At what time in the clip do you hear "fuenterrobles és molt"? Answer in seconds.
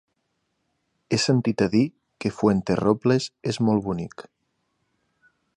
2.39-3.89